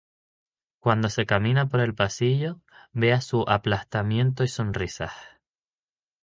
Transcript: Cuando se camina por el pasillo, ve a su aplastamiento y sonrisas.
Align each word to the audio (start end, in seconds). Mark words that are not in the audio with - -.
Cuando 0.79 1.09
se 1.09 1.27
camina 1.27 1.69
por 1.69 1.79
el 1.79 1.93
pasillo, 1.93 2.59
ve 2.91 3.13
a 3.13 3.21
su 3.21 3.45
aplastamiento 3.47 4.43
y 4.43 4.47
sonrisas. 4.47 5.13